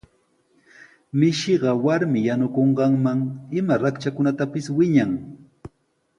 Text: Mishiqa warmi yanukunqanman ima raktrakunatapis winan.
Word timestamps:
Mishiqa 1.19 1.71
warmi 1.85 2.19
yanukunqanman 2.27 3.19
ima 3.59 3.75
raktrakunatapis 3.83 4.65
winan. 4.79 5.11